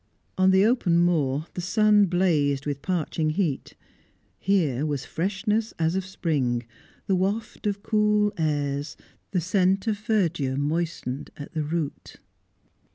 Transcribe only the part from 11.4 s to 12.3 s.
the root.